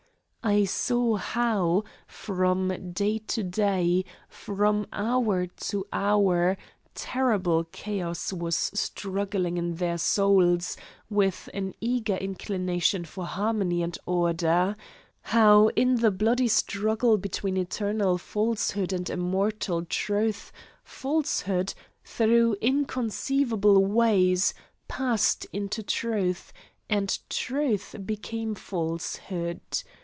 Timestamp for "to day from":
3.27-4.87